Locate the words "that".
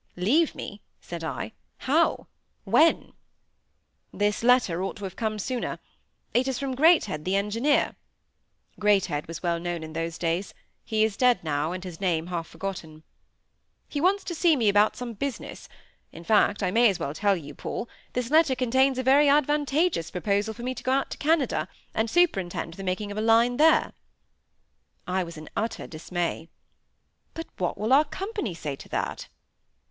28.89-29.27